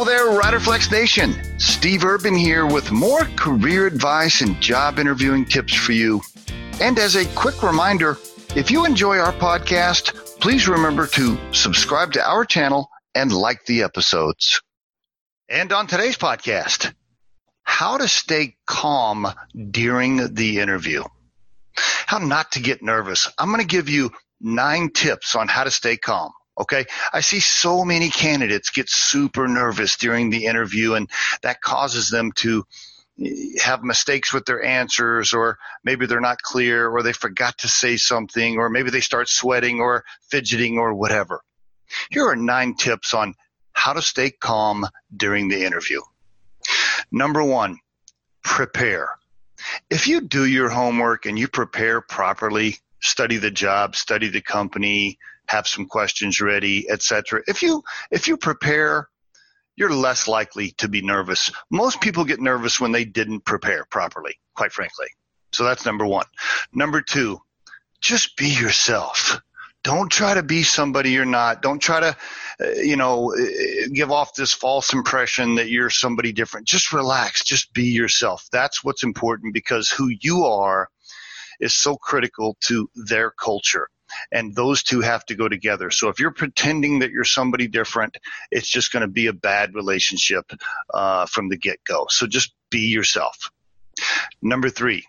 Hello 0.00 0.06
there, 0.06 0.40
Riderflex 0.40 0.92
Nation. 0.92 1.34
Steve 1.58 2.04
Urban 2.04 2.32
here 2.32 2.64
with 2.64 2.92
more 2.92 3.24
career 3.34 3.88
advice 3.88 4.42
and 4.42 4.60
job 4.60 5.00
interviewing 5.00 5.44
tips 5.44 5.74
for 5.74 5.90
you. 5.90 6.22
And 6.80 6.96
as 7.00 7.16
a 7.16 7.26
quick 7.34 7.64
reminder, 7.64 8.16
if 8.54 8.70
you 8.70 8.86
enjoy 8.86 9.18
our 9.18 9.32
podcast, 9.32 10.14
please 10.38 10.68
remember 10.68 11.08
to 11.08 11.36
subscribe 11.52 12.12
to 12.12 12.24
our 12.24 12.44
channel 12.44 12.88
and 13.16 13.32
like 13.32 13.64
the 13.66 13.82
episodes. 13.82 14.62
And 15.48 15.72
on 15.72 15.88
today's 15.88 16.16
podcast, 16.16 16.94
how 17.64 17.98
to 17.98 18.06
stay 18.06 18.54
calm 18.68 19.26
during 19.72 20.32
the 20.32 20.60
interview. 20.60 21.02
How 21.74 22.18
not 22.18 22.52
to 22.52 22.60
get 22.60 22.84
nervous. 22.84 23.28
I'm 23.36 23.48
going 23.48 23.62
to 23.62 23.66
give 23.66 23.88
you 23.88 24.12
nine 24.40 24.90
tips 24.90 25.34
on 25.34 25.48
how 25.48 25.64
to 25.64 25.72
stay 25.72 25.96
calm. 25.96 26.30
Okay. 26.58 26.86
I 27.12 27.20
see 27.20 27.40
so 27.40 27.84
many 27.84 28.10
candidates 28.10 28.70
get 28.70 28.88
super 28.88 29.46
nervous 29.46 29.96
during 29.96 30.30
the 30.30 30.46
interview 30.46 30.94
and 30.94 31.08
that 31.42 31.60
causes 31.60 32.10
them 32.10 32.32
to 32.36 32.64
eh, 33.24 33.60
have 33.62 33.84
mistakes 33.84 34.32
with 34.32 34.44
their 34.44 34.62
answers 34.62 35.32
or 35.32 35.58
maybe 35.84 36.06
they're 36.06 36.20
not 36.20 36.42
clear 36.42 36.88
or 36.88 37.02
they 37.02 37.12
forgot 37.12 37.58
to 37.58 37.68
say 37.68 37.96
something 37.96 38.56
or 38.56 38.68
maybe 38.70 38.90
they 38.90 39.00
start 39.00 39.28
sweating 39.28 39.80
or 39.80 40.04
fidgeting 40.30 40.78
or 40.78 40.94
whatever. 40.94 41.42
Here 42.10 42.26
are 42.26 42.36
nine 42.36 42.74
tips 42.74 43.14
on 43.14 43.34
how 43.72 43.92
to 43.92 44.02
stay 44.02 44.30
calm 44.30 44.86
during 45.16 45.48
the 45.48 45.64
interview. 45.64 46.00
Number 47.12 47.42
one, 47.44 47.78
prepare. 48.42 49.08
If 49.88 50.08
you 50.08 50.20
do 50.20 50.44
your 50.44 50.68
homework 50.68 51.26
and 51.26 51.38
you 51.38 51.48
prepare 51.48 52.00
properly, 52.00 52.78
study 53.00 53.36
the 53.36 53.50
job, 53.50 53.94
study 53.94 54.28
the 54.28 54.40
company, 54.40 55.18
have 55.48 55.66
some 55.66 55.86
questions 55.86 56.40
ready, 56.40 56.88
etc. 56.90 57.42
If 57.46 57.62
you 57.62 57.82
if 58.10 58.28
you 58.28 58.36
prepare, 58.36 59.08
you're 59.76 59.92
less 59.92 60.28
likely 60.28 60.72
to 60.72 60.88
be 60.88 61.02
nervous. 61.02 61.50
Most 61.70 62.00
people 62.00 62.24
get 62.24 62.40
nervous 62.40 62.80
when 62.80 62.92
they 62.92 63.04
didn't 63.04 63.44
prepare 63.44 63.84
properly, 63.90 64.38
quite 64.54 64.72
frankly. 64.72 65.06
So 65.52 65.64
that's 65.64 65.86
number 65.86 66.04
1. 66.04 66.26
Number 66.72 67.00
2, 67.00 67.38
just 68.00 68.36
be 68.36 68.48
yourself. 68.48 69.40
Don't 69.84 70.10
try 70.10 70.34
to 70.34 70.42
be 70.42 70.64
somebody 70.64 71.12
you're 71.12 71.24
not. 71.24 71.62
Don't 71.62 71.78
try 71.78 72.00
to, 72.00 72.16
uh, 72.60 72.70
you 72.82 72.96
know, 72.96 73.32
uh, 73.32 73.88
give 73.94 74.10
off 74.10 74.34
this 74.34 74.52
false 74.52 74.92
impression 74.92 75.54
that 75.54 75.70
you're 75.70 75.88
somebody 75.88 76.32
different. 76.32 76.66
Just 76.66 76.92
relax. 76.92 77.44
Just 77.44 77.72
be 77.72 77.84
yourself. 77.84 78.46
That's 78.50 78.82
what's 78.82 79.04
important 79.04 79.54
because 79.54 79.88
who 79.88 80.08
you 80.20 80.44
are 80.44 80.88
is 81.60 81.74
so 81.74 81.96
critical 81.96 82.56
to 82.62 82.90
their 82.96 83.30
culture 83.30 83.88
and 84.32 84.54
those 84.54 84.82
two 84.82 85.00
have 85.00 85.24
to 85.26 85.34
go 85.34 85.48
together. 85.48 85.90
So 85.90 86.08
if 86.08 86.18
you're 86.18 86.30
pretending 86.32 87.00
that 87.00 87.10
you're 87.10 87.24
somebody 87.24 87.68
different, 87.68 88.16
it's 88.50 88.68
just 88.68 88.92
going 88.92 89.02
to 89.02 89.08
be 89.08 89.26
a 89.26 89.32
bad 89.32 89.74
relationship 89.74 90.50
uh, 90.92 91.26
from 91.26 91.48
the 91.48 91.56
get 91.56 91.82
go. 91.84 92.06
So 92.08 92.26
just 92.26 92.52
be 92.70 92.88
yourself. 92.88 93.50
Number 94.42 94.70
three, 94.70 95.04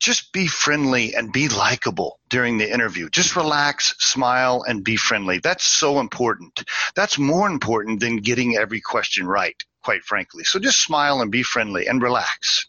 just 0.00 0.32
be 0.32 0.46
friendly 0.46 1.14
and 1.14 1.32
be 1.32 1.48
likable 1.48 2.18
during 2.28 2.58
the 2.58 2.70
interview. 2.70 3.08
Just 3.08 3.36
relax, 3.36 3.94
smile, 3.98 4.62
and 4.66 4.84
be 4.84 4.96
friendly. 4.96 5.38
That's 5.38 5.64
so 5.64 6.00
important. 6.00 6.64
That's 6.94 7.18
more 7.18 7.48
important 7.48 8.00
than 8.00 8.16
getting 8.18 8.56
every 8.56 8.80
question 8.80 9.26
right, 9.26 9.56
quite 9.82 10.02
frankly. 10.04 10.44
So 10.44 10.58
just 10.58 10.82
smile 10.82 11.22
and 11.22 11.30
be 11.30 11.42
friendly 11.42 11.86
and 11.86 12.02
relax. 12.02 12.66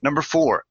Number 0.00 0.22
four, 0.22 0.64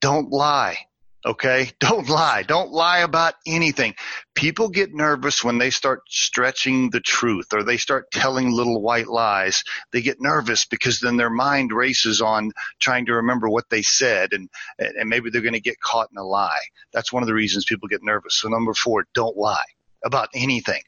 don't 0.00 0.30
lie. 0.30 0.78
Okay. 1.26 1.70
Don't 1.80 2.08
lie. 2.08 2.42
Don't 2.42 2.70
lie 2.72 3.00
about 3.00 3.34
anything. 3.46 3.94
People 4.34 4.68
get 4.68 4.94
nervous 4.94 5.42
when 5.42 5.58
they 5.58 5.70
start 5.70 6.02
stretching 6.08 6.90
the 6.90 7.00
truth 7.00 7.52
or 7.52 7.62
they 7.62 7.76
start 7.76 8.10
telling 8.10 8.50
little 8.50 8.80
white 8.82 9.08
lies. 9.08 9.64
They 9.92 10.02
get 10.02 10.20
nervous 10.20 10.66
because 10.66 11.00
then 11.00 11.16
their 11.16 11.30
mind 11.30 11.72
races 11.72 12.20
on 12.20 12.52
trying 12.80 13.06
to 13.06 13.14
remember 13.14 13.48
what 13.48 13.70
they 13.70 13.82
said 13.82 14.32
and, 14.32 14.48
and 14.78 15.08
maybe 15.08 15.30
they're 15.30 15.40
going 15.40 15.54
to 15.54 15.60
get 15.60 15.80
caught 15.80 16.08
in 16.10 16.18
a 16.18 16.24
lie. 16.24 16.62
That's 16.92 17.12
one 17.12 17.22
of 17.22 17.26
the 17.26 17.34
reasons 17.34 17.64
people 17.64 17.88
get 17.88 18.02
nervous. 18.02 18.34
So 18.36 18.48
number 18.48 18.74
four, 18.74 19.06
don't 19.14 19.36
lie 19.36 19.64
about 20.04 20.28
anything. 20.34 20.82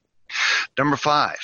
Number 0.77 0.97
five, 0.97 1.39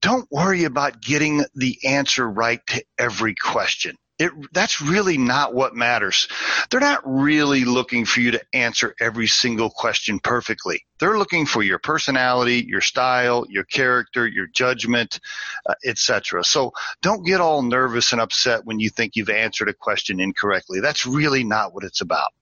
don't 0.00 0.30
worry 0.30 0.64
about 0.64 1.00
getting 1.00 1.44
the 1.54 1.78
answer 1.84 2.28
right 2.28 2.60
to 2.68 2.84
every 2.98 3.34
question 3.34 3.96
it 4.18 4.32
that's 4.52 4.80
really 4.80 5.18
not 5.18 5.54
what 5.54 5.74
matters. 5.74 6.28
They're 6.70 6.80
not 6.80 7.02
really 7.04 7.64
looking 7.64 8.04
for 8.06 8.20
you 8.20 8.30
to 8.32 8.42
answer 8.54 8.94
every 9.00 9.26
single 9.26 9.68
question 9.70 10.20
perfectly. 10.20 10.86
They're 10.98 11.18
looking 11.18 11.44
for 11.44 11.62
your 11.62 11.78
personality, 11.78 12.64
your 12.66 12.80
style, 12.80 13.44
your 13.48 13.64
character, 13.64 14.26
your 14.26 14.46
judgment, 14.46 15.20
uh, 15.68 15.74
etc. 15.84 16.44
So 16.44 16.72
don't 17.02 17.26
get 17.26 17.40
all 17.40 17.62
nervous 17.62 18.12
and 18.12 18.20
upset 18.20 18.64
when 18.64 18.80
you 18.80 18.88
think 18.88 19.16
you've 19.16 19.28
answered 19.28 19.68
a 19.68 19.74
question 19.74 20.20
incorrectly. 20.20 20.80
That's 20.80 21.04
really 21.04 21.44
not 21.44 21.74
what 21.74 21.84
it's 21.84 22.00
about. 22.00 22.32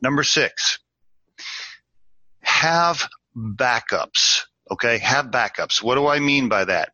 Number 0.00 0.22
6. 0.22 0.78
Have 2.42 3.08
backups. 3.36 4.42
Okay, 4.70 4.98
have 4.98 5.26
backups. 5.26 5.82
What 5.82 5.94
do 5.96 6.06
I 6.06 6.18
mean 6.18 6.48
by 6.48 6.64
that? 6.64 6.92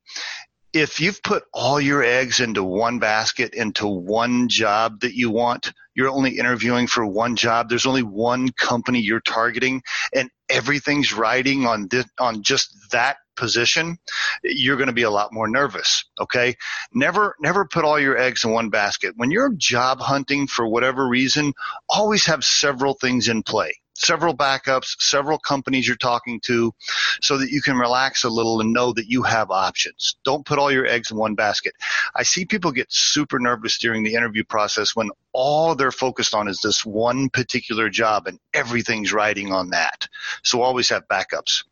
If 0.72 1.00
you've 1.00 1.22
put 1.22 1.44
all 1.52 1.80
your 1.80 2.02
eggs 2.02 2.40
into 2.40 2.64
one 2.64 2.98
basket, 2.98 3.54
into 3.54 3.86
one 3.86 4.48
job 4.48 5.00
that 5.00 5.14
you 5.14 5.30
want, 5.30 5.72
you're 5.94 6.08
only 6.08 6.38
interviewing 6.38 6.86
for 6.86 7.06
one 7.06 7.36
job. 7.36 7.68
There's 7.68 7.86
only 7.86 8.02
one 8.02 8.50
company 8.52 9.00
you're 9.00 9.20
targeting, 9.20 9.82
and 10.14 10.30
everything's 10.48 11.12
riding 11.12 11.66
on 11.66 11.88
this, 11.88 12.06
on 12.18 12.42
just 12.42 12.74
that 12.92 13.18
position. 13.36 13.98
You're 14.42 14.76
going 14.76 14.86
to 14.86 14.94
be 14.94 15.02
a 15.02 15.10
lot 15.10 15.32
more 15.32 15.48
nervous. 15.48 16.04
Okay, 16.18 16.56
never 16.94 17.36
never 17.40 17.66
put 17.66 17.84
all 17.84 18.00
your 18.00 18.16
eggs 18.16 18.44
in 18.44 18.52
one 18.52 18.70
basket. 18.70 19.12
When 19.16 19.30
you're 19.30 19.52
job 19.52 20.00
hunting 20.00 20.46
for 20.46 20.66
whatever 20.66 21.06
reason, 21.06 21.52
always 21.90 22.24
have 22.26 22.44
several 22.44 22.94
things 22.94 23.28
in 23.28 23.42
play 23.42 23.74
several 24.04 24.36
backups, 24.36 25.00
several 25.00 25.38
companies 25.38 25.86
you're 25.86 25.96
talking 25.96 26.40
to 26.40 26.72
so 27.20 27.38
that 27.38 27.50
you 27.50 27.62
can 27.62 27.76
relax 27.76 28.24
a 28.24 28.28
little 28.28 28.60
and 28.60 28.72
know 28.72 28.92
that 28.92 29.06
you 29.06 29.22
have 29.22 29.50
options. 29.50 30.16
Don't 30.24 30.44
put 30.44 30.58
all 30.58 30.72
your 30.72 30.86
eggs 30.86 31.10
in 31.10 31.16
one 31.16 31.34
basket. 31.34 31.74
I 32.14 32.22
see 32.22 32.44
people 32.44 32.72
get 32.72 32.92
super 32.92 33.38
nervous 33.38 33.78
during 33.78 34.02
the 34.02 34.14
interview 34.14 34.44
process 34.44 34.96
when 34.96 35.10
all 35.32 35.74
they're 35.74 35.92
focused 35.92 36.34
on 36.34 36.48
is 36.48 36.60
this 36.60 36.84
one 36.84 37.28
particular 37.30 37.88
job 37.88 38.26
and 38.26 38.38
everything's 38.54 39.12
riding 39.12 39.52
on 39.52 39.70
that. 39.70 40.08
So 40.42 40.62
always 40.62 40.88
have 40.88 41.08
backups. 41.08 41.64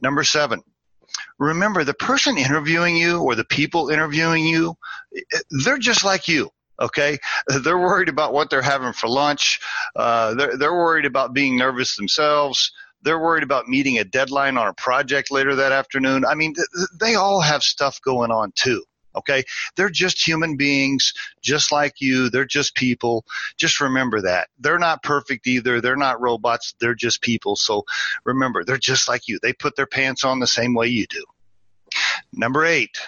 Number 0.00 0.24
seven, 0.24 0.62
remember 1.38 1.84
the 1.84 1.94
person 1.94 2.38
interviewing 2.38 2.96
you 2.96 3.20
or 3.20 3.34
the 3.34 3.44
people 3.44 3.90
interviewing 3.90 4.44
you, 4.44 4.76
they're 5.50 5.78
just 5.78 6.04
like 6.04 6.28
you. 6.28 6.50
Okay, 6.80 7.18
they're 7.62 7.78
worried 7.78 8.08
about 8.08 8.32
what 8.32 8.50
they're 8.50 8.62
having 8.62 8.92
for 8.92 9.08
lunch. 9.08 9.60
Uh, 9.94 10.34
they're 10.34 10.56
they're 10.56 10.74
worried 10.74 11.06
about 11.06 11.32
being 11.32 11.56
nervous 11.56 11.96
themselves. 11.96 12.72
They're 13.02 13.18
worried 13.20 13.42
about 13.42 13.68
meeting 13.68 13.98
a 13.98 14.04
deadline 14.04 14.56
on 14.56 14.66
a 14.66 14.72
project 14.72 15.30
later 15.30 15.54
that 15.56 15.72
afternoon. 15.72 16.24
I 16.24 16.34
mean, 16.34 16.54
th- 16.54 16.88
they 16.98 17.14
all 17.14 17.40
have 17.40 17.62
stuff 17.62 18.00
going 18.00 18.30
on 18.30 18.52
too. 18.54 18.82
Okay, 19.16 19.44
they're 19.76 19.90
just 19.90 20.26
human 20.26 20.56
beings, 20.56 21.12
just 21.40 21.70
like 21.70 22.00
you. 22.00 22.30
They're 22.30 22.44
just 22.44 22.74
people. 22.74 23.24
Just 23.56 23.80
remember 23.80 24.20
that 24.22 24.48
they're 24.58 24.78
not 24.78 25.04
perfect 25.04 25.46
either. 25.46 25.80
They're 25.80 25.96
not 25.96 26.20
robots. 26.20 26.74
They're 26.80 26.96
just 26.96 27.22
people. 27.22 27.54
So 27.54 27.84
remember, 28.24 28.64
they're 28.64 28.76
just 28.76 29.08
like 29.08 29.28
you. 29.28 29.38
They 29.40 29.52
put 29.52 29.76
their 29.76 29.86
pants 29.86 30.24
on 30.24 30.40
the 30.40 30.48
same 30.48 30.74
way 30.74 30.88
you 30.88 31.06
do. 31.06 31.24
Number 32.32 32.64
eight, 32.64 32.98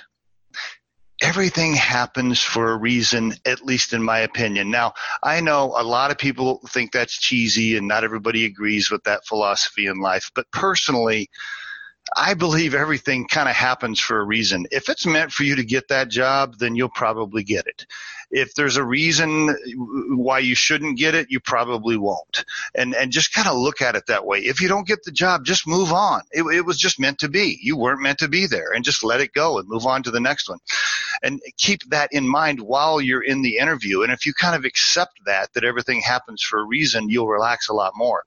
everything 1.22 1.74
happens 1.74 2.40
for 2.40 2.72
a 2.72 2.76
reason, 2.76 3.34
at 3.46 3.64
least 3.64 3.92
in 3.92 4.02
my 4.02 4.18
opinion. 4.20 4.70
Now, 4.70 4.92
I 5.22 5.40
know 5.40 5.74
a 5.76 5.82
lot 5.82 6.10
of 6.10 6.18
people 6.18 6.60
think 6.68 6.92
that's 6.92 7.18
cheesy 7.18 7.76
and 7.76 7.88
not 7.88 8.04
everybody 8.04 8.44
agrees 8.44 8.90
with 8.90 9.04
that 9.04 9.24
philosophy 9.26 9.86
in 9.86 9.98
life, 9.98 10.30
but 10.34 10.50
personally, 10.50 11.30
I 12.14 12.34
believe 12.34 12.74
everything 12.74 13.26
kind 13.26 13.48
of 13.48 13.56
happens 13.56 13.98
for 13.98 14.20
a 14.20 14.24
reason. 14.24 14.66
If 14.70 14.88
it's 14.88 15.06
meant 15.06 15.32
for 15.32 15.42
you 15.42 15.56
to 15.56 15.64
get 15.64 15.88
that 15.88 16.08
job, 16.08 16.56
then 16.58 16.76
you'll 16.76 16.88
probably 16.88 17.42
get 17.42 17.66
it. 17.66 17.84
If 18.30 18.54
there's 18.54 18.76
a 18.76 18.84
reason 18.84 19.56
why 20.16 20.38
you 20.40 20.54
shouldn't 20.54 20.98
get 20.98 21.14
it, 21.14 21.30
you 21.30 21.40
probably 21.40 21.96
won't. 21.96 22.44
And 22.76 22.94
and 22.94 23.10
just 23.10 23.32
kind 23.32 23.48
of 23.48 23.56
look 23.56 23.82
at 23.82 23.96
it 23.96 24.06
that 24.06 24.24
way. 24.24 24.38
If 24.38 24.60
you 24.60 24.68
don't 24.68 24.86
get 24.86 25.02
the 25.02 25.10
job, 25.10 25.44
just 25.44 25.66
move 25.66 25.92
on. 25.92 26.22
It, 26.30 26.42
it 26.42 26.64
was 26.64 26.78
just 26.78 27.00
meant 27.00 27.18
to 27.20 27.28
be. 27.28 27.58
You 27.60 27.76
weren't 27.76 28.02
meant 28.02 28.18
to 28.18 28.28
be 28.28 28.46
there, 28.46 28.72
and 28.72 28.84
just 28.84 29.02
let 29.04 29.20
it 29.20 29.32
go 29.32 29.58
and 29.58 29.68
move 29.68 29.86
on 29.86 30.04
to 30.04 30.10
the 30.10 30.20
next 30.20 30.48
one. 30.48 30.58
And 31.22 31.40
keep 31.56 31.80
that 31.90 32.10
in 32.12 32.28
mind 32.28 32.60
while 32.60 33.00
you're 33.00 33.22
in 33.22 33.42
the 33.42 33.58
interview. 33.58 34.02
And 34.02 34.12
if 34.12 34.26
you 34.26 34.32
kind 34.34 34.54
of 34.54 34.64
accept 34.64 35.20
that 35.26 35.52
that 35.54 35.64
everything 35.64 36.00
happens 36.00 36.42
for 36.42 36.60
a 36.60 36.64
reason, 36.64 37.08
you'll 37.08 37.28
relax 37.28 37.68
a 37.68 37.74
lot 37.74 37.92
more. 37.96 38.24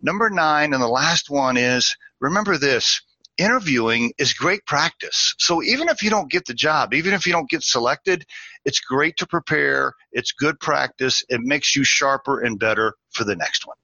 Number 0.00 0.30
nine, 0.30 0.72
and 0.72 0.82
the 0.82 0.88
last 0.88 1.30
one 1.30 1.56
is 1.56 1.96
remember 2.20 2.56
this 2.56 3.00
interviewing 3.38 4.12
is 4.18 4.32
great 4.32 4.64
practice. 4.66 5.34
So 5.38 5.62
even 5.62 5.88
if 5.88 6.02
you 6.02 6.10
don't 6.10 6.30
get 6.30 6.46
the 6.46 6.54
job, 6.54 6.94
even 6.94 7.14
if 7.14 7.26
you 7.26 7.32
don't 7.32 7.48
get 7.48 7.62
selected, 7.62 8.24
it's 8.64 8.80
great 8.80 9.16
to 9.18 9.26
prepare. 9.26 9.94
It's 10.12 10.32
good 10.32 10.60
practice. 10.60 11.24
It 11.28 11.40
makes 11.40 11.74
you 11.74 11.84
sharper 11.84 12.40
and 12.40 12.58
better 12.58 12.94
for 13.10 13.24
the 13.24 13.36
next 13.36 13.66
one. 13.66 13.76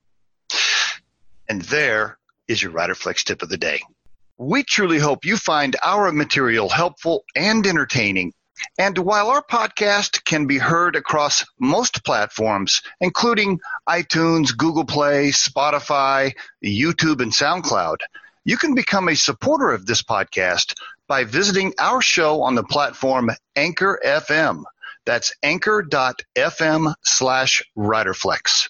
And 1.49 1.62
there 1.62 2.19
is 2.46 2.62
your 2.62 2.73
Riderflex 2.73 3.25
tip 3.25 3.43
of 3.43 3.49
the 3.49 3.56
day. 3.56 3.81
We 4.40 4.62
truly 4.62 5.00
hope 5.00 5.25
you 5.25 5.37
find 5.37 5.75
our 5.82 6.12
material 6.12 6.69
helpful 6.69 7.25
and 7.35 7.67
entertaining. 7.67 8.35
And 8.79 8.96
while 8.96 9.31
our 9.31 9.43
podcast 9.43 10.25
can 10.25 10.46
be 10.46 10.58
heard 10.58 10.94
across 10.94 11.44
most 11.58 12.05
platforms, 12.05 12.81
including 13.00 13.58
iTunes, 13.88 14.56
Google 14.56 14.85
Play, 14.85 15.31
Spotify, 15.31 16.35
YouTube, 16.64 17.20
and 17.20 17.32
SoundCloud, 17.32 17.96
you 18.44 18.56
can 18.56 18.76
become 18.76 19.08
a 19.08 19.17
supporter 19.17 19.73
of 19.73 19.87
this 19.87 20.05
podcast 20.05 20.75
by 21.08 21.25
visiting 21.25 21.75
our 21.81 22.00
show 22.00 22.43
on 22.43 22.55
the 22.55 22.62
platform 22.62 23.32
Anchor 23.56 23.99
FM. 24.05 24.62
That's 25.05 25.35
anchor.fm 25.43 26.94
slash 27.02 27.64
riderflex. 27.76 28.69